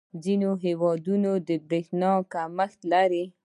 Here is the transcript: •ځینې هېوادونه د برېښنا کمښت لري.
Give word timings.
•ځینې 0.23 0.49
هېوادونه 0.65 1.29
د 1.47 1.49
برېښنا 1.67 2.11
کمښت 2.33 2.79
لري. 2.91 3.25